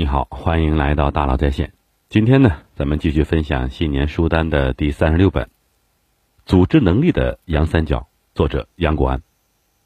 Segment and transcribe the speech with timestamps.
[0.00, 1.74] 你好，欢迎来到大佬在线。
[2.08, 5.44] 今天呢，咱们继续分享新年书单的第三十六本
[6.46, 7.98] 《组织能力的杨三角》，
[8.34, 9.20] 作者杨国安。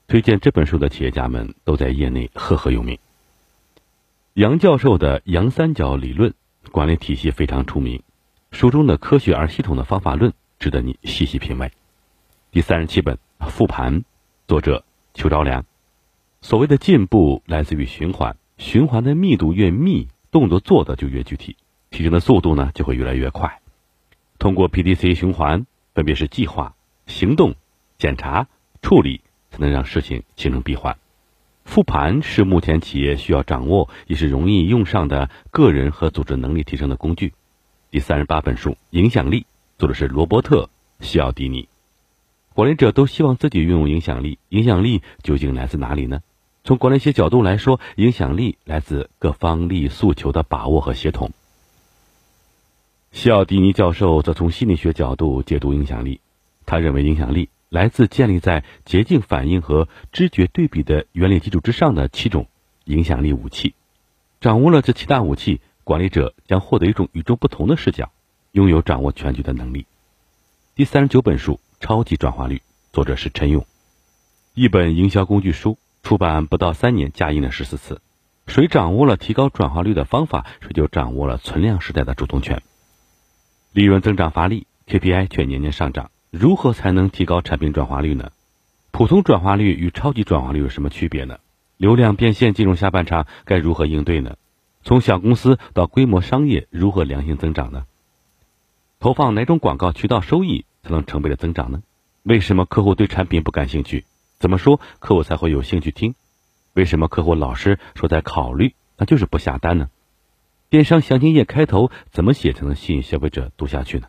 [0.07, 2.97] 推荐这本书的企业家们都在业内赫赫有名。
[4.35, 6.33] 杨教授的杨三角理论
[6.71, 8.01] 管理体系非常出名，
[8.53, 11.73] 书中的科学而系统的方法论值得你细细品味。
[12.53, 13.19] 第三十七本
[13.49, 14.03] 《复盘》，
[14.47, 15.67] 作者邱昭良。
[16.41, 21.57] 所谓的进步来自于循环，循环的密度越密，动作做的就越具体。
[21.91, 23.61] 提升的速度呢就会越来越快。
[24.39, 26.75] 通过 PDC 循环，分别是计划、
[27.07, 27.55] 行动、
[27.99, 28.49] 检查、
[28.83, 29.21] 处理，
[29.51, 30.97] 才能让事情形成闭环。
[31.65, 37.33] 复盘是目前企业需要掌握，也是容易用上的个人和组织能力提升的工具。
[37.91, 39.41] 第三十八本书《影响力》，
[39.79, 40.69] 作者是罗伯特·
[41.05, 41.69] 西奥迪尼。
[42.55, 46.21] 管理者都希望自己拥有影响力，影响力究竟来自哪里呢？
[46.67, 51.31] 从管理学角度来说，影响力来自各方利益诉求的把握和协同。
[53.13, 56.21] 西奥迪尼教授则从心理学角度解读影响力。
[56.65, 62.47] 他认为，影响力来自建立在捷径反应和知觉对比的原理基础之上的七种
[62.85, 63.75] 影响力武器。
[64.41, 68.11] 掌握了这七大武器，管理者将获得一种与众不同的视角，
[68.53, 69.85] 拥有掌握全局的能力。
[70.75, 72.57] 第三十九本书《超级转化率》，
[72.91, 73.67] 作者是陈勇。
[74.55, 78.03] 一本营销工具书，出版不到三年，加印了十四次。
[78.47, 82.63] 谁掌握了提高转化率的方法，谁就掌握了存量时代的主动权。
[83.73, 88.33] 利润增长乏力，KPI 却年年上涨，如何才能提高产品转化率呢？
[88.91, 91.39] 普通转化率与超级转化率有什么区别呢？
[91.79, 94.37] 流量变现进入下半场该如何应对呢？
[94.83, 97.87] 从小公司到规模商业如何良性增长呢？
[99.01, 101.83] 投放哪种广告渠道收益才能成倍的增长呢？
[102.25, 104.05] 为什么客户对产品不感兴趣？
[104.45, 106.15] 怎么说客户才会有兴趣听？
[106.75, 109.89] 为什么客户老是说在考虑，那就是不下单呢？
[110.69, 114.09] 电商详情页开头怎么写才能吸引消费者读下去呢？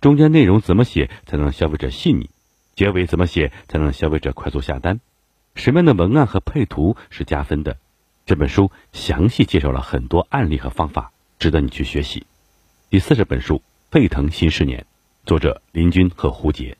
[0.00, 2.28] 中间内容怎么写才能让消费者信你？
[2.74, 4.98] 结尾怎么写才能让消费者快速下单？
[5.54, 7.76] 什么样的文案和配图是加分的？
[8.26, 12.26] 这本书详细介绍了很多案例和方法，值得你去学习。
[12.90, 13.58] 第四十本书
[13.92, 14.80] 《沸腾新十年》，
[15.24, 16.76] 作者林军和胡杰。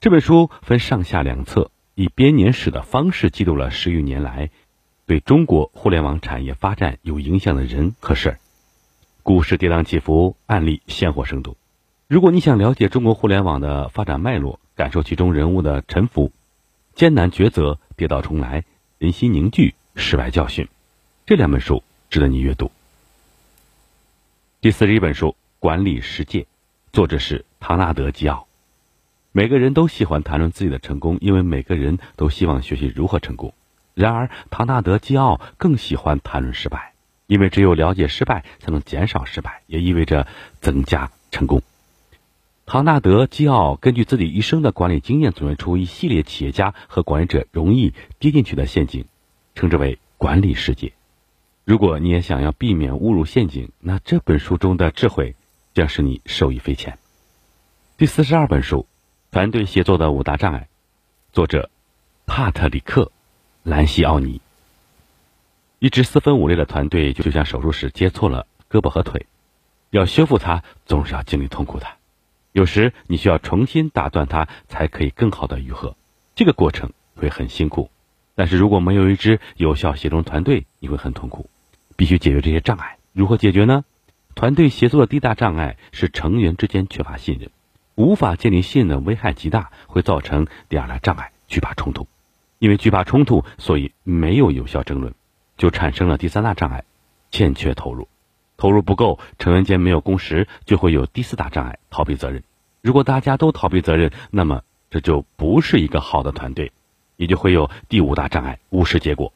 [0.00, 4.50] 这本书分上下两册，以编年史的方式记录了十余年来。
[5.06, 8.38] 对中国互联网产业发展有影响的人和事儿，
[9.24, 11.56] 故事跌宕起伏，案例鲜活生动。
[12.06, 16.30] 如果你想了解中国互联网的发展脉络，感受其中人物的沉浮、
[16.94, 18.64] 艰难抉择、跌倒重来、
[18.98, 20.68] 人心凝聚、失败教训，
[21.26, 22.70] 这两本书值得你阅读。
[24.60, 26.42] 第四十一本书《管理世界》，
[26.92, 28.46] 作者是唐纳德·基奥。
[29.32, 33.54] 每个人都喜欢谈论自己的成功，因为每个人都希望学习如何成功。
[33.94, 36.94] 然而，唐纳德·基奥更喜欢谈论失败，
[37.28, 40.26] 因为只有了解失败，才能减少失败，也意味着
[40.60, 41.62] 增加成功。
[42.66, 49.04] 唐纳德·基奥根据自己一生的管理经验，总结出一系列企业家和管理者容易跌进去的陷阱，
[49.54, 50.92] 称之为“管理世界”。
[51.64, 55.36] 如果你也想要避免误入陷阱，那这本书中的智慧
[55.72, 56.98] 将使你受益匪浅。
[57.96, 58.78] 第四十二本书
[59.32, 60.62] 《团队协作的五大障碍》，
[61.32, 61.70] 作者
[62.26, 63.12] 帕特里克。
[63.62, 64.40] 兰西奥尼，
[65.78, 69.26] 一支四分五裂的团队就像手术时接错了胳膊和腿，
[69.90, 71.86] 要修复它总是要经历痛苦的。
[72.52, 75.94] 有时你需要重新打断它，才可以更好的愈合。
[76.34, 77.90] 这个过程会很辛苦，
[78.34, 81.48] 但是如果没有一支有效协同团队，你会很痛苦。
[81.96, 83.84] 必须解决这些障碍，如何解决呢？
[84.34, 87.50] 团队协作的第一大障碍是成员之间缺乏信任，
[88.00, 92.06] 无法建立信任的，危害极大，会造成第二大障碍惧怕冲突。
[92.58, 95.12] 因为惧怕冲突，所以没有有效争论，
[95.58, 96.84] 就产生了第三大障碍：
[97.30, 98.08] 欠缺投入。
[98.56, 102.42] 投入不够，成员间没有共识，就会有第四大障碍：逃避责任。
[102.80, 106.72] 如果大家都逃避责任，那么这就不是一个好的团队，
[107.16, 109.34] 也就会有第五大障碍：无视结果。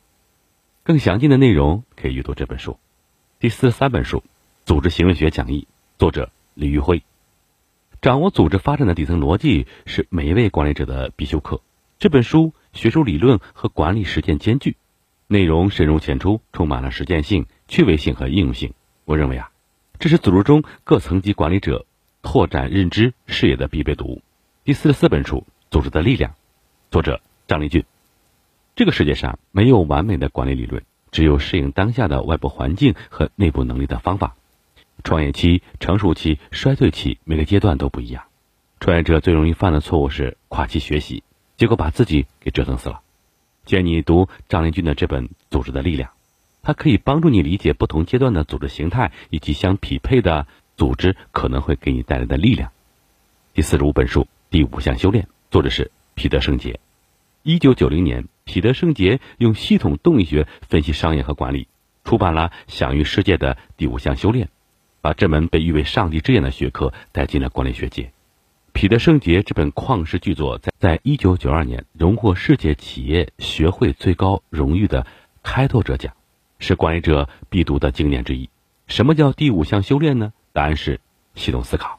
[0.82, 2.78] 更详尽的内容可以阅读这本书。
[3.38, 4.18] 第四十三本书
[4.64, 5.66] 《组织行为学讲义》，
[5.98, 7.02] 作者李玉辉。
[8.04, 11.62] 掌握组织发展的底层逻辑是每一位管理者的必修课。
[11.98, 12.52] 这本书。
[12.74, 14.76] 学术理论和管理实践兼具，
[15.26, 18.74] 内容深入浅出，充满了实践性、趣味性和应用性。
[19.04, 19.50] 我认为啊，
[20.00, 21.86] 这是组织中各层级管理者
[22.20, 24.22] 拓展认知视野的必备读物。
[24.64, 25.38] 第四十四本书
[25.70, 26.32] 《组织的力量》，
[26.90, 27.84] 作者张立俊。
[28.74, 34.36] 这个世界上没有完美的管理理论，只有适应当下的外部环境和内部能力的方法。
[35.04, 38.24] 创业期、成熟期、衰退期，每个阶段都不一样。
[38.80, 41.22] 创业者最容易犯的错误是跨期学习。
[41.56, 43.00] 结果把自己给折腾死了。
[43.64, 46.10] 建议你读张林军的这本《组织的力量》。
[46.62, 50.46] 它可以帮助你理解不同阶段的组织形态以及相匹配的
[50.76, 52.72] 组织可能会给你带来的力量。
[53.52, 56.80] 第四十五本书第五项修炼，作者是彼得圣杰。
[57.42, 61.68] 一九九零年，彼得圣杰用系统动力学分析商业和管理，
[62.02, 64.46] 出版了《享誉世界的第五项修炼》，
[65.04, 68.10] 把这门被誉为上帝之眼的学科带进了管理学界。
[68.72, 75.06] 彼得圣杰这本旷世巨作，在在一九九二年荣获世界企业学会最高荣誉的
[75.42, 76.14] 开拓者奖，
[76.58, 78.48] 是管理者必读的经典之一。
[78.86, 80.32] 什么叫第五项修炼呢？
[80.54, 80.98] 答案是
[81.34, 81.98] 系统思考。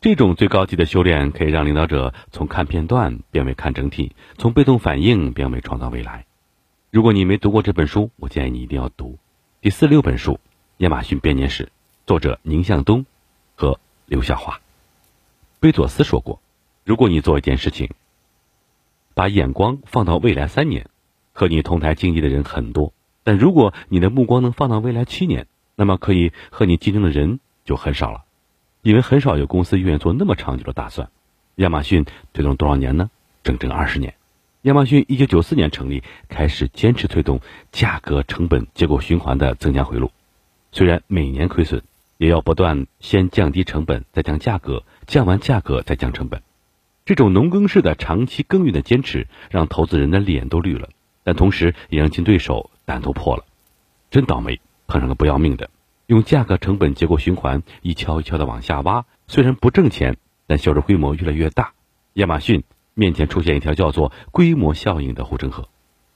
[0.00, 6.26] 这种最高级的修炼可以让领导者从看片段变为看整体，从被动反应变为创造未来。
[6.92, 9.18] 如果你没读过这本书，我建议你一定要读。
[9.60, 10.34] 第四六本书
[10.78, 11.66] 《亚马逊编年史》，
[12.04, 13.06] 作者宁向东
[13.54, 14.60] 和刘晓华。
[15.60, 16.40] 贝佐斯说过
[16.84, 17.90] ：“如果你做一件事情，
[19.14, 20.90] 把眼光放到未来三年，
[21.32, 22.92] 和你同台竞技的人很多；
[23.22, 28.24] 但如果你的目光能放到未来七年，那么可以和你竞争的人就很少了。”
[28.82, 31.08] 因为很少有公司愿意做那么长久的打算。
[31.54, 33.10] 亚马逊推动多少年呢？
[33.44, 34.14] 整整二十年。
[34.62, 37.40] 亚马逊一九九四年成立，开始坚持推动
[37.70, 40.10] 价格成本结构循环的增加回路。
[40.76, 41.82] 虽然每年亏损，
[42.18, 46.42] 也要不断先降低成本，再降价格，降完价格再降成本。
[47.04, 50.88] 这种农耕式的长期耕耘的坚持，让投资人的脸都绿了，
[51.22, 53.44] 但同时也让竞对手胆都破了。
[54.10, 55.70] 真倒霉，碰上个不要命的。
[56.06, 60.16] 用价格成本结构循环一锹一锹的往下挖，虽然不挣钱，
[60.48, 61.72] 但销售规模越来越大。
[62.14, 65.68] 亚马逊面前出现一条叫做“规模效应”的护城河，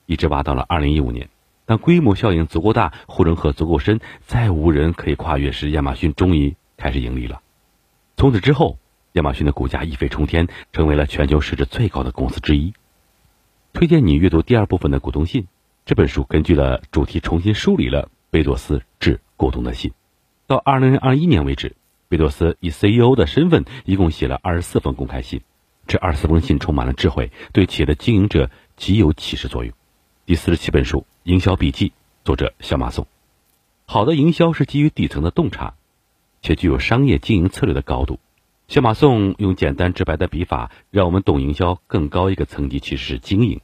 [0.07, 1.29] 一直挖到了二零一五年。
[1.69, 7.43] 当规模效应足够大，护城河足够深，再无人可以跨越时，亚马逊终于开始盈利了。
[8.17, 8.79] 从此之后，
[9.13, 12.73] 亚马逊的股价一飞冲天，成为了全球市值最高的公司之一。
[13.75, 15.47] 推荐你阅读第二部分的股东信，
[15.85, 19.21] 这本书根据了主题重新梳理了贝佐斯致。
[19.37, 19.93] 股东的信，
[20.47, 21.77] 到二零二一年为止，
[22.09, 25.43] 贝多斯以 CEO 的身份一共写了二十四封公开信。
[25.87, 29.73] 这二十四封信充满了智慧，对企业的经营者极有启示作用。
[30.29, 31.89] 第四十七本书《营销笔记》，
[32.23, 33.07] 作者小马宋。
[33.87, 35.73] 好的营销是基于底层的洞察，
[36.43, 38.21] 且具有商业经营策略的高度。
[38.67, 43.63] 小马宋用简单直白的笔法，让我们懂营销更高一个层级，其实是经营。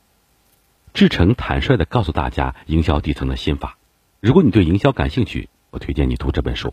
[0.95, 3.77] 志诚坦率地告诉大家营销底层的心法。
[4.21, 6.73] 如果你对营销感兴趣，我推荐你读这本书，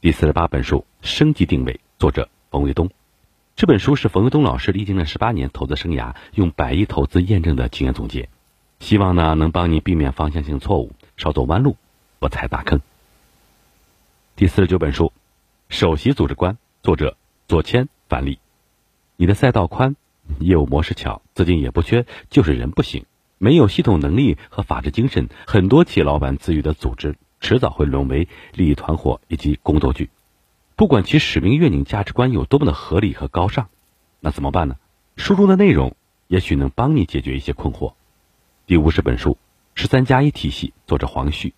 [0.00, 2.90] 第四十八本书《升级定位》，作者冯卫东。
[3.54, 8.28] 这本书是冯卫东老师历经了十八年投资生涯，用百亿投资验证的经验总结，
[8.82, 11.76] 希望呢能帮你避免方向性错误，少走弯路，
[12.18, 12.80] 不踩大坑。
[14.34, 15.06] 第四十九本书
[15.68, 18.40] 《首席组织官》，作者左谦、樊丽。
[19.14, 19.94] 你的赛道宽，
[20.40, 23.06] 业务模式巧，资金也不缺，就是人不行，
[23.38, 27.14] 没有系统能力和法治精神，很多企业老板自愈的组织。
[27.40, 30.10] 迟早会沦为利益团伙以及宫斗剧，
[30.74, 33.68] 不管其使命、愿景、价值观有多么的合理和高尚，
[34.18, 34.74] 那怎么办呢？
[35.14, 35.94] 书中的内容
[36.26, 37.92] 也许能帮你解决一些困惑。
[38.72, 39.32] 第五十本书
[39.74, 41.52] 《十三加一体系》，作者黄旭。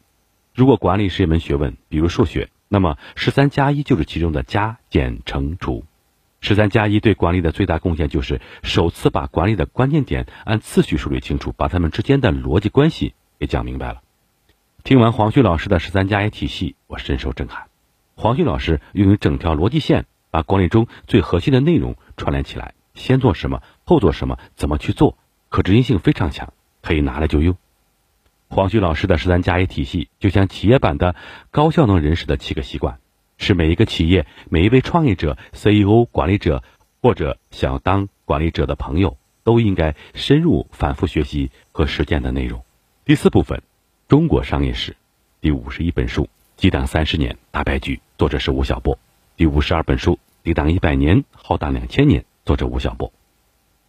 [0.52, 5.84] 如果管理是一门学问，比如数学，那么十三加一就是其中的加减乘除。
[6.40, 14.02] 十三加一对管理的最大贡献就是首次把管理的关键点按次序梳理清楚，把它们之间的逻辑关系给讲明白了。
[14.82, 17.68] 听完黄旭老师的十三加一体系，我深受震撼。
[18.16, 25.16] 黄旭老师用一整条逻辑线，把管理中最核心的内容串联起来，先做什么，后做什么，怎么去做，
[25.48, 26.52] 可执行性非常强，
[26.84, 27.56] 可以拿来就用。
[28.48, 31.16] 黄旭老师的十三加一体系，就像企业版的
[31.50, 32.98] 高效能人士的七个习惯，
[33.38, 36.62] 是每一个企业、每一位创业者、CEO、管理者
[37.02, 42.62] 或者想当管理者的朋友都应该深入反复学习和实践的内容。
[43.04, 43.62] 第四部分。
[44.06, 44.94] 中国商业史
[45.40, 46.24] 第五十一本书
[46.56, 48.98] 《激荡三十年大败局》，作者是吴晓波；
[49.34, 50.12] 第五十二本书
[50.42, 53.10] 《抵挡一百年浩荡两千年》，作者吴晓波；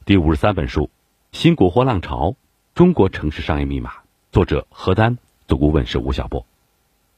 [0.05, 0.83] 第五十三本书
[1.33, 2.35] 《新国货浪潮：
[2.75, 3.91] 中国城市商业密码》，
[4.33, 5.17] 作者何丹，
[5.47, 6.45] 总顾问是吴晓波。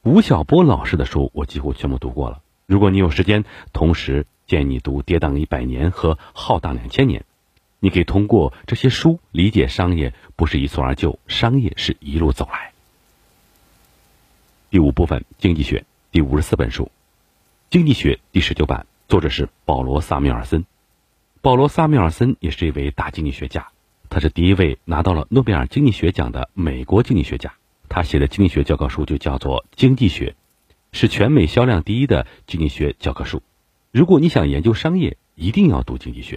[0.02, 2.40] 吴晓波老师的书我几乎全部读过了。
[2.66, 7.22] 如果你有时间，同时建议你读《跌宕一百年》和《浩荡两千年》，
[7.80, 12.70] 你可以通过这些书理解商业不是一蹴而就，商业是一路走来。
[14.70, 16.84] 第五部分经济学第五十四本书，
[17.68, 20.64] 《经济学》第十九版，作者是保罗·萨缪尔森。
[21.40, 23.66] 保罗·萨缪尔森也是一位大经济学家，
[24.10, 27.54] 他是第一位拿到了诺贝尔经济学奖的美国经济学家。
[27.88, 30.30] 他写的经济学教科书就叫做《经济学》，
[30.92, 33.42] 是全美销量第一的经济学教科书。
[33.90, 36.36] 如果你想研究商业，一定要读《经济学》。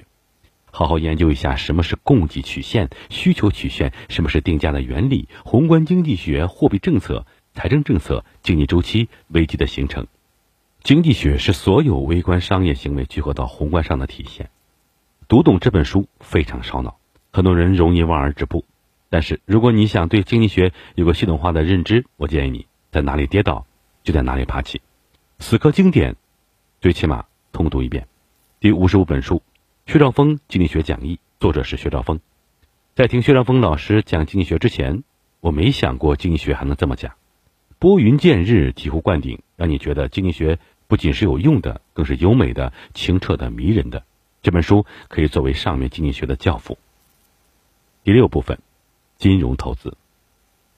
[0.74, 10.08] 好好研究一下什么是供给曲线、需求曲线，什么是定价的原理、宏观经济学、货币政策、财政政策、经济周期、危机的形成。
[10.82, 14.50] 经济学是所有微观商业行为聚合到宏观上的体现。
[15.28, 16.98] 读懂这本书非常烧脑，
[17.32, 18.66] 很多人容易望而止步。
[19.10, 23.66] 但是如果你想对经济学有个系统化的认知，我建议你在哪里跌倒
[24.04, 24.82] 就在哪里爬起。
[25.40, 26.16] 死磕经典，
[26.80, 28.08] 最起码通读一遍。
[28.60, 29.42] 第五十五本书。
[29.88, 32.20] 薛兆丰经济学讲义，作者是薛兆丰。
[32.96, 35.04] 在听薛兆丰老师讲经济学之前，
[35.40, 37.14] 我没想过经济学还能这么讲，
[37.80, 44.04] 拨云见日，醍醐灌顶，让你觉得经济学不仅是有用的，更是优美的、清澈的、迷人的。
[44.44, 46.78] 这本书可以作为上面经济学的教父。
[48.04, 48.58] 第六部分，
[49.20, 49.96] 金融投资。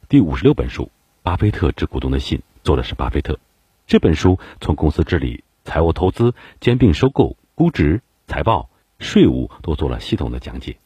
[0.09, 3.39] 第五十六本书，巴菲特致股东的信，作者是巴菲特。
[3.87, 8.69] 这本书从公司治理、财务投资、兼并收购、估值、财报。
[8.99, 10.77] 税务都做了系统的讲解，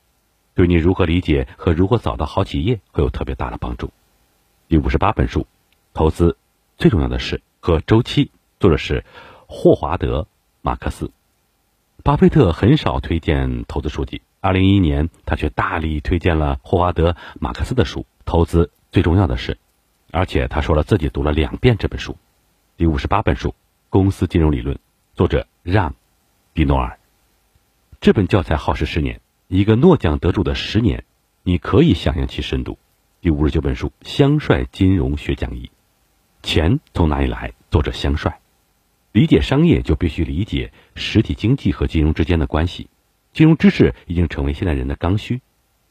[0.56, 3.92] 对你如何理解和如何找到好企业会有特别大的帮助。
[4.68, 5.46] 第五十八本书，
[5.94, 6.36] 投资
[6.78, 9.06] 最重要的是和周期，作者是
[9.46, 10.22] 霍华德·
[10.62, 11.12] 马克思。
[12.04, 19.54] 巴菲特很少推荐投资书籍，二零一一年他却大力推荐了霍华德·马克思的书《投资最重要的是》，
[20.12, 22.16] 而且他说了自己读了两遍这本书。
[22.78, 23.56] 第五十八本书，
[23.90, 24.78] 公司金融理论，
[25.16, 25.92] 作者让·
[26.54, 27.00] 迪诺尔。
[28.00, 31.04] 这本教材耗时十年，一个诺奖得主的十年，
[31.42, 32.78] 你可以想象其深度。
[33.22, 35.72] 第五十九本书《香帅金融学讲义》，
[36.48, 37.54] 钱从哪里来？
[37.72, 38.40] 作者香帅。
[39.12, 42.88] 理解商业就必须理解实体经济和金融之间的关系。
[43.38, 45.42] 金融知识已经成为现代人的刚需。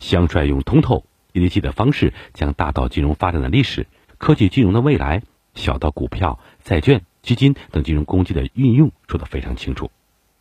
[0.01, 3.87] 香帅用通透、接地气的方式，将大到金融发展的历史、
[4.19, 5.23] 科技金融的未来，
[5.55, 9.93] 小到股票、债券、基金等金融工具的运用，说得非常清楚。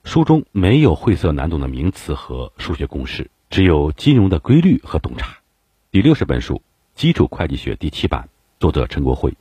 [0.04, 5.38] 书中没有晦涩难懂的名词和数学公式，只有金融的规律和洞察。
[5.92, 6.56] 第六十本书
[6.96, 9.36] 《基础会计学》第七版，作者陈国辉。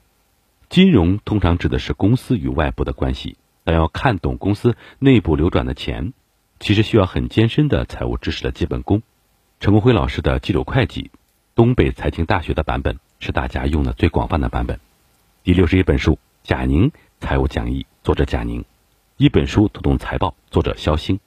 [0.69, 6.13] 金融通常指的是公司与外部的关系，但要看懂公司内部流转的钱，
[6.65, 9.03] 其实需要很艰深的财务知识的基本功。
[9.61, 11.11] 陈国辉老师的基础会计，
[11.55, 14.81] 东北财经大学的版本是大家用的最广泛的版本。
[15.43, 16.91] 第六十一本书《贾宁
[17.21, 18.65] 财务讲义》，作者贾宁。
[19.19, 21.21] 一本书读懂财报，作者肖星。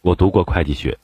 [0.00, 0.98] 我读过会计学、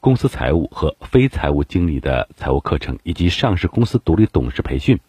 [0.00, 5.00] 公司财务和非财务经理的财务课程，以及上市公司独立董事培训，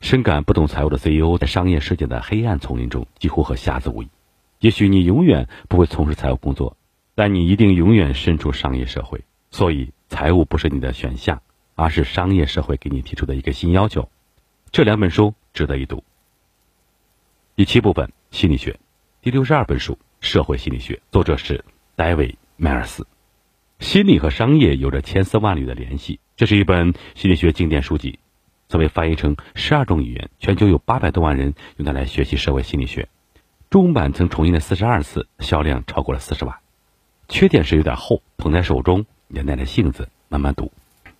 [0.00, 4.08] 深感不懂财务的 CEO 在商业世界的黑暗丛林中几乎和瞎子无异。
[4.60, 6.76] 也许你永远不会从事财务工作，
[7.14, 9.24] 但你一定永远身处商业社会。
[9.50, 11.40] 所以，财务不是你的选项，
[11.74, 14.10] 而是商业社会给你提出的一个新要求。
[14.70, 16.04] 这两本书值得一读。
[17.56, 18.78] 第七部分，心理学。
[19.22, 21.64] 第六十二本书《社会心理学》，作者是
[21.96, 23.06] 戴维·迈尔斯。
[23.78, 26.20] 心理和商业有着千丝万缕的联系。
[26.36, 28.18] 这是一本心理学经典书籍，
[28.68, 33.08] 曾被翻译成十二种语言，全球有八百多万人用它来学习社会心理学。
[33.70, 36.58] 中文版曾重印了四十二次，销量超过了四十万。
[37.28, 40.72] 缺点是有点厚，捧在手中也耐着性子慢慢读。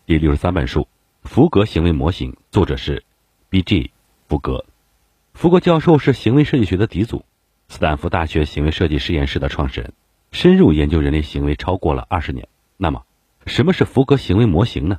[0.05, 0.81] 第六十三本书
[1.23, 3.05] 《福格行为模型》，作者是
[3.51, 3.93] B.G.
[4.29, 4.65] 福格。
[5.33, 7.25] 福格教授是行为设计学的鼻祖。
[7.69, 9.93] 斯坦福大学行为设计实验室的创始人，
[10.33, 12.49] 深入研究人类行为超过了二十年。
[12.77, 13.05] 那么，
[13.47, 14.99] 什么是福格行为模型呢？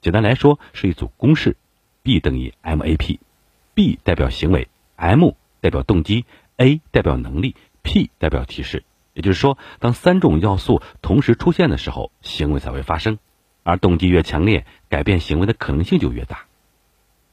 [0.00, 1.56] 简单来说，是一组公式
[2.04, 3.18] ：B 等于 MAP。
[3.74, 6.24] B 代表行为，M 代表动机
[6.56, 8.84] ，A 代表能力，P 代表提示。
[9.12, 13.18] 也就是说，当三种要素同时出现的时候，行为才会发生。
[13.62, 16.46] 而动机越强烈，改变行为的可能性就越大。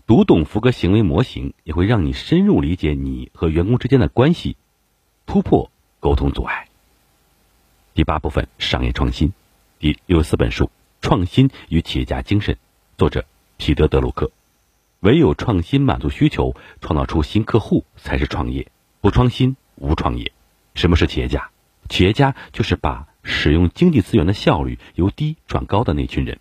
[0.05, 4.57] 读懂福格行为模型，也会让你深入理解你和员工之间的关系。
[5.25, 6.67] 突破沟通阻碍。
[7.93, 9.33] 第八部分商业创新，
[9.79, 10.65] 第六十四本书
[11.01, 12.55] 《创新与企业家精神》，
[12.97, 13.25] 作者
[13.57, 14.31] 彼得·德鲁克。
[14.99, 18.67] 唯有创新满足需求，创造出新客户，才是创业。
[19.01, 20.31] 不创新，无创业。
[20.75, 21.49] 什么是企业家？
[21.89, 26.39] 企业家就是把使用经济资源的效率由低转高的那群人。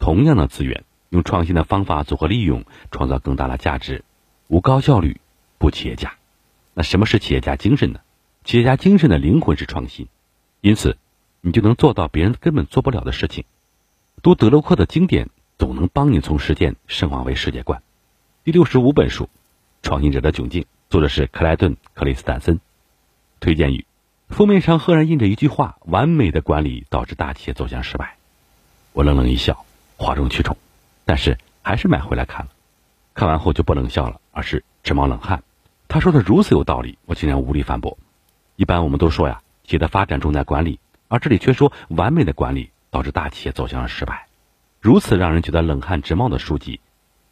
[0.00, 4.04] 同样的资源，用创新的方法组合利用，创造更大的价值。
[4.48, 5.20] 无高效率，
[5.58, 6.14] 不企业家。
[6.74, 8.00] 那什么是企业家精神呢？
[8.42, 10.08] 企业家精神的灵魂是创新，
[10.62, 10.98] 因此，
[11.40, 13.44] 你就能做到别人根本做不了的事情。
[14.22, 17.80] 读德鲁克的经典，总能帮你从实践升华为世界观。
[18.42, 19.24] 第六十五本书
[19.82, 22.60] 《创新者的窘境》，作者是克莱顿·克里斯坦森。
[23.40, 23.84] 推荐语：
[24.28, 28.14] 封面上赫然印着一句话：“完美的管理导致大企业走向失败。”
[28.94, 29.66] 我冷冷一笑，
[29.96, 30.56] 哗众取宠，
[31.04, 32.52] 但是还是买回来看了。
[33.14, 35.42] 看完后就不冷笑了，而是直冒冷汗。
[35.88, 37.98] 他说的如此有道理，我竟然无力反驳。
[38.54, 40.78] 一般我们都说呀，企业的发展重在管理，
[41.08, 44.28] 而这里却说完美的管理导致大企业走向了失败。
[44.80, 46.78] 如此让人觉得冷汗直冒的书籍，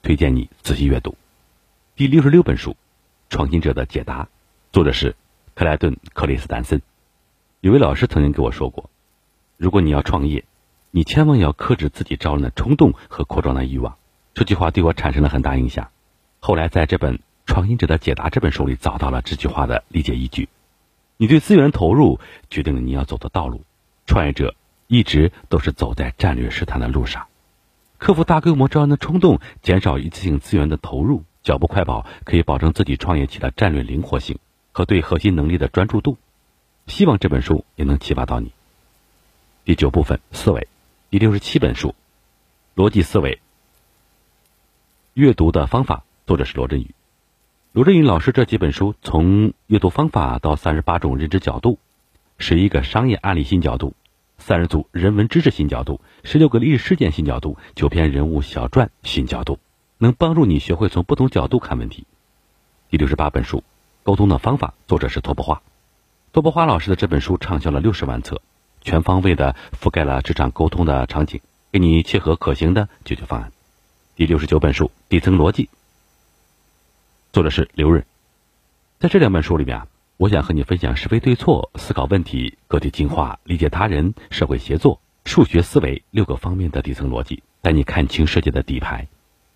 [0.03, 1.17] 推荐你仔细阅读。
[1.95, 2.73] 第六十六本书
[3.35, 4.23] 《创新者的解答》，
[4.73, 5.17] 作者是
[5.57, 6.81] 克莱顿·克里斯丹森。
[7.63, 8.89] 有位老师曾经给我说过，
[9.57, 10.45] 如果你要创业，
[10.93, 13.97] 你千万要克制自己招人的冲动和扩张的欲望。
[14.35, 15.89] 这句话对我产生了很大影响。
[16.39, 20.49] 后来在这本《创新者的解答》这本书里找到了这句话的理解依据。
[21.17, 23.65] 你对资源投入决定了你要走的道路。
[24.07, 24.55] 创业者
[24.87, 27.27] 一直都是走在战略试探的路上，
[27.99, 31.25] 克服大规模招人的冲动，减少一次性资源的投入。
[31.45, 34.39] 脚步快跑可以保证自己创业期的战略灵活性
[34.73, 36.17] 和对核心能力的专注度。
[36.87, 38.51] 希望这本书也能启发到你。
[39.65, 40.69] 第九部分思维，
[41.11, 41.95] 第六十七本书
[42.83, 43.37] 《逻辑思维》
[45.13, 46.95] 阅读的方法，作者是罗振宇。
[47.73, 51.79] 罗振宇老师这几本书，从阅读方法到三十八种认知角度，
[52.39, 53.95] 十一个商业案例新角度，
[54.39, 59.59] 三十组人文知识新角度，十六个历史事件新角度，九篇人物小传新角度。
[60.05, 62.07] 能帮助你学会从不同角度看问题。
[62.91, 63.59] 第六十八本书
[64.03, 65.63] 《沟通的方法》，作者是托波花。
[66.31, 68.43] 托波花老师的这本书畅销了六十万册，
[68.83, 71.41] 全方位的覆盖了职场沟通的场景，
[71.73, 73.51] 给你切合可行的解决方案。
[74.15, 75.65] 第六十九本书《底层逻辑》，
[77.33, 78.05] 作者是刘润。
[78.99, 79.87] 在这两本书里面啊，
[80.19, 89.09] 我想和你分享是非对错、思考问题、个体进化、理解他人、社会协作、数学思维六个方面的底层逻辑，带你看清世界的底牌。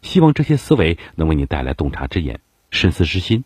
[0.02, 2.40] 希望这些思维能为你带来洞察之眼、
[2.70, 3.44] 深思之心，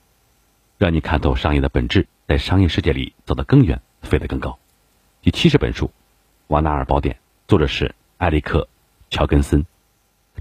[0.79, 4.59] 让你看透商业的本质，在商业世界里走得更远、飞得更高。
[5.23, 5.87] 第七十本书
[6.49, 7.15] 《瓦纳尔宝典》，
[7.49, 8.61] 作者是埃里克·
[9.11, 9.65] 乔根森。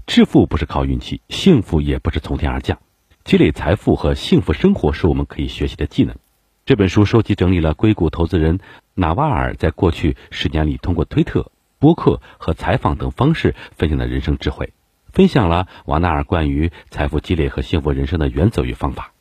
[0.06, 2.78] 致富不是靠运气，幸福也不是从天而降。
[3.24, 6.16] 积累财富和幸福生活是我们可以学习的技能。
[6.64, 8.58] 这本书收集整理了硅谷投资人
[8.94, 14.72] 纳瓦尔在过去十年里通过推特、播客和采访等方式分享的人生智慧。
[15.12, 19.12] 分享了瓦纳尔关于财富积累和幸福人生的原则与方法，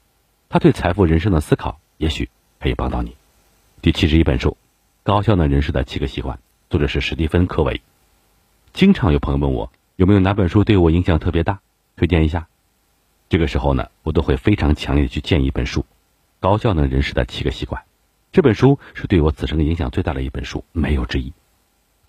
[0.47, 2.29] 他对财富人生的思考也许
[2.61, 3.17] 可以帮到你。
[3.81, 4.51] 第七十一本书
[5.03, 6.37] 《高效能人士的七个习惯》，
[6.69, 7.81] 作者是史蒂芬·科维。
[8.71, 11.59] 经常有朋友问我有没有哪本书对我影响特别大，
[11.97, 12.47] 推荐一下。
[13.27, 15.81] 这个时候呢，我都会非常强烈的去建议一本书
[16.39, 17.81] 《高效能人士的七个习惯》。
[18.31, 21.33] 这本书是对我此生影响最大的一本书，没有之一。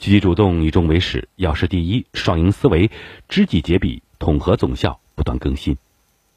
[0.02, 2.90] 积极主动，以终为始，要事第一，双赢思维，
[3.28, 5.78] 知己解彼，统合总效，不断更新。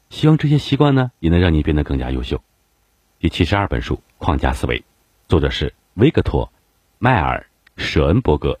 [0.08, 2.40] 希望这些习惯呢，也能让你变得更加优秀。
[3.18, 4.78] 第七十二本书《框架思维》，
[5.26, 6.46] 作者是维克托·
[7.00, 7.48] 迈尔·
[7.82, 8.60] 舍恩伯格。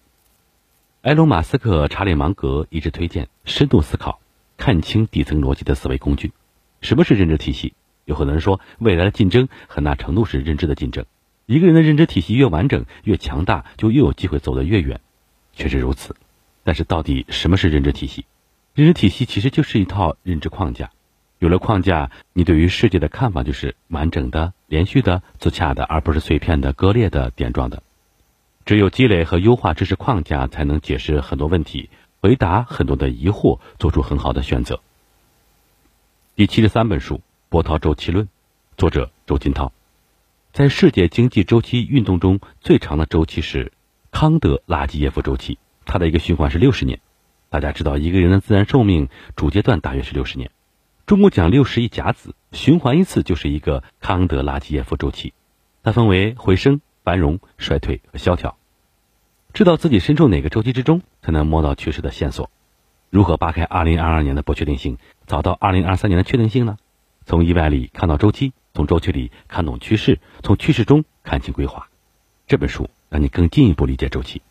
[1.02, 4.18] 埃隆·马斯克、查理·芒格一直推荐深度思考，
[4.56, 6.32] 看清底层逻辑的思维工具。
[6.80, 7.74] 什么是认知体系？
[8.06, 11.06] 有很多人说，未来的竞争很大程度是认知的竞争。
[11.46, 15.00] 一个人的认知体系越完整、越强大，就越有机会走得越远，
[15.52, 16.16] 确实如此。
[16.64, 18.26] 但是，到底什么是认知体系？
[18.74, 20.90] 认知体系其实就是一套认知框架。
[21.38, 27.84] 有了框架，你对于世界的看法就是完整的、连续的、自洽的，而不是碎片的、割裂的、点状的。
[28.64, 34.80] 只有积累和优化知识框架，才能解释很多问题，回答很多的疑惑，做出很好的选择。
[36.34, 38.26] 第七十三本书《波涛周期论》，
[38.76, 39.72] 作者周金涛。
[40.56, 43.72] 在世界经济周期运动中，最长的周期是
[44.10, 46.98] 康德拉基耶夫周期，它的一个循环是六十年。
[47.50, 50.50] 大家知道，一个人的自然寿命主阶段大约是六十年。
[51.04, 55.34] 中国讲六十亿甲子，循环一次就是一个康德拉基耶夫周期。
[55.82, 58.56] 它分为回升、繁荣、衰退和萧条。
[59.52, 62.50] 知道自己身处哪个周期之中，才能摸到趋势的线索。
[63.10, 66.78] 如何扒开二零二二年的不确定性，找到二零二三年的确定性呢？
[67.26, 68.54] 从意外里看到周期。
[68.76, 71.88] 从周期里看懂趋势，从趋势中看清规划。
[72.46, 74.42] 这本书让你更进一步理解周期。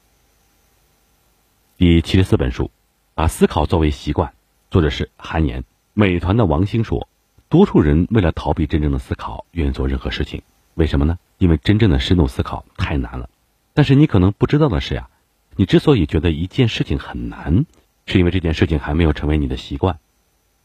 [1.78, 2.72] 第七十四本书，
[3.14, 4.34] 把思考作为习惯，
[4.72, 5.64] 作者是韩岩。
[5.94, 7.08] 美团的王兴说，
[7.50, 10.42] 多数人为了逃避真正的思考，愿意做任何事情。
[10.74, 11.20] 为什么呢？
[11.38, 13.30] 因为真正的深度思考太难了。
[13.76, 15.08] 但是你可能不知道的是呀，
[15.56, 17.68] 你之所以觉得一件事情很难，
[18.08, 20.00] 是因为这件事情还没有成为你的习惯。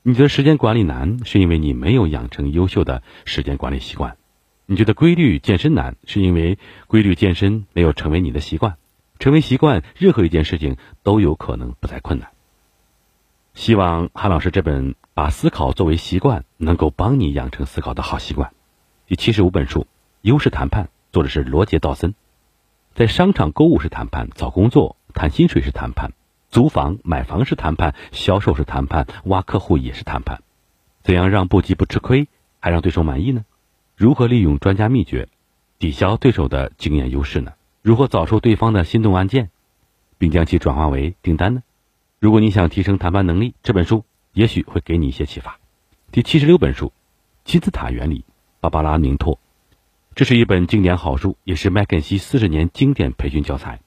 [0.03, 4.13] 你觉得时间管理难，是因为你没有养成优秀的时间管理习惯；
[4.65, 8.79] 你觉得规律健身难，是因为规律健身没有成为你的习惯。
[9.19, 12.31] 成为习惯，任何一件事情都有可能不再困难。
[13.53, 18.53] 希望韩老师这本《把思考作为习惯》能够帮你养成思考的好习惯。
[19.07, 19.81] 第七十五本书
[20.23, 22.15] 《优势谈判》，作者是罗杰·道森。
[22.95, 26.13] 在商场购物是谈判，找工作谈薪水是谈判。
[26.51, 30.43] 租房、买房是谈判，销售是谈判，挖客户也是谈判。
[31.03, 32.27] 怎样让步既不吃亏，
[32.59, 33.45] 还让对手满意呢？
[33.97, 35.29] 如何利用专家秘诀，
[35.79, 37.53] 抵消对手的经验优势呢？
[37.83, 39.51] 如何找出对方的心动按键，
[40.19, 41.63] 并将其转化为订单呢？
[42.19, 45.59] 如果你想提升谈判能力，这本书也许会给你一些启发。
[46.11, 46.87] 第七十六本书
[47.45, 48.19] 《金字塔原理》，
[48.61, 49.39] 芭芭拉·宁托。
[50.17, 53.81] 这是一本经典好书，也是麦肯锡四十年经典培训教材。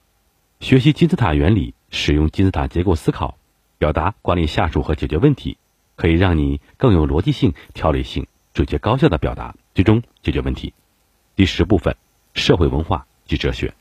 [0.61, 3.37] 学习金字塔原理，使用金字塔结构思考，
[3.77, 5.57] 表达、管理下属和解决问题，
[5.95, 10.73] 可以让你更有逻辑性、条理性、准确高效的表达，最终解决问题。
[11.35, 11.95] 第十部分：
[12.33, 13.75] 社会文化及哲学。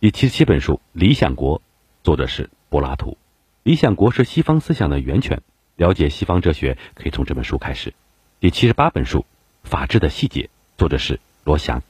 [0.00, 1.60] 第七十七本书《理想国》，
[2.02, 3.16] 作者是柏拉图。
[3.62, 5.42] 理想国是西方思想的源泉，
[5.76, 7.94] 了解西方哲学可以从这本书开始。
[8.40, 9.20] 第七十八本书
[9.62, 10.42] 《法治的细节》，
[10.76, 11.82] 作者是罗翔。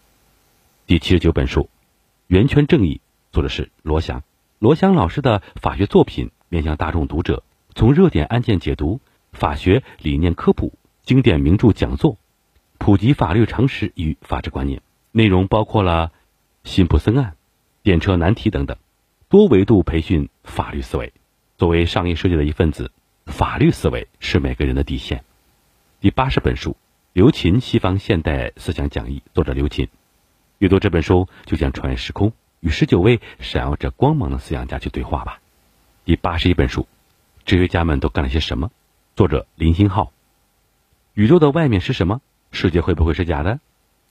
[0.86, 1.62] 第七十九本书
[2.26, 2.96] 《源泉正义》，
[3.32, 4.22] 作者是罗翔。
[4.58, 7.42] 罗翔老师的法学作品面向大众读者，
[7.74, 9.00] 从热点案件解读、
[9.32, 12.16] 法学理念科普、经典名著讲座，
[12.78, 14.80] 普及法律常识与法治观念。
[15.10, 16.12] 内容包括了
[16.62, 17.36] 辛普森案。
[17.82, 18.78] 电车难题等等，
[19.28, 21.12] 多维度培训法律思维。
[21.58, 22.90] 作为商业世界的一份子，
[23.26, 25.22] 法律思维是每个人的底线。
[26.00, 26.70] 第八十本书
[27.12, 29.88] 《刘琴西方现代思想讲义》，作者刘琴。
[30.58, 32.32] 阅读这本书，就像穿越时空，
[32.64, 35.42] 与十九位闪耀着光芒的思想家去对话吧。
[36.06, 36.82] 第八十一本书
[37.44, 38.68] 《哲学家们都干了些什么》，
[39.14, 40.12] 作者林星浩。
[41.12, 42.22] 宇宙的外面是什么？
[42.52, 43.60] 世界会不会是假的？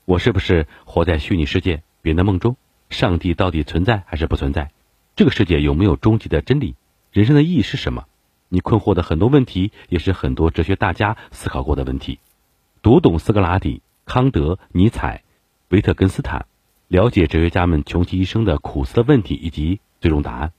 [0.04, 2.56] 我是不是活在虚拟世界、别的梦中？
[2.90, 4.70] 上帝到底存在还是不存在？
[5.16, 6.76] 这个世界有没有终极的真理？
[7.10, 8.04] 人生的意义是什么？
[8.48, 12.20] 你困惑的很多问题，也是很多哲学大家思考过的问题。
[12.82, 15.24] 读懂斯格拉底、康德、尼采、
[15.70, 16.46] 维特根斯坦，
[16.94, 20.52] 了解哲学家们穷其一生的苦思的问题以及最终答案，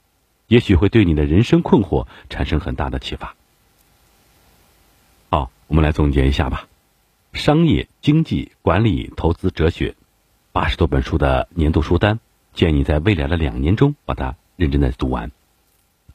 [0.47, 3.37] 也许会对你的人生困惑产生很大的启发。
[5.29, 6.67] 好，我们来总结一下吧：
[7.31, 9.95] 商业、经济、管理、投资、哲学，
[10.51, 12.19] 八十多本书的年度书单。
[12.53, 15.31] 建议在未来的两年中把它认真的读完。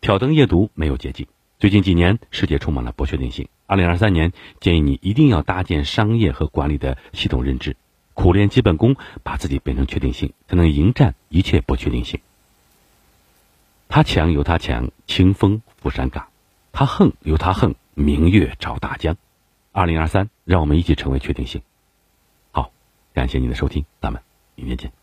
[0.02, 1.28] 挑灯夜读没有捷径。
[1.58, 3.48] 最近几年，世界充满了不确定性。
[3.64, 7.74] 二零二三年，建议你一定要搭建商业和管理的系统认知，
[8.20, 12.20] 苦练基本功，把自己变成确定性，才能迎战一切不确定性。
[13.88, 16.24] 他强由他强，清风拂山岗；
[16.70, 19.16] 他横由他横，明月照大江。
[19.72, 21.62] 二零二三，让我们一起成为确定性。
[22.52, 22.70] 好，
[23.14, 24.20] 感谢您的收听，咱们
[24.54, 24.99] 明天见。